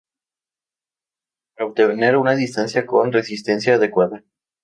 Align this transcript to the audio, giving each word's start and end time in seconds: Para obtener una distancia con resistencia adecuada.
Para 1.55 1.67
obtener 1.67 2.17
una 2.17 2.33
distancia 2.33 2.87
con 2.87 3.11
resistencia 3.11 3.75
adecuada. 3.75 4.23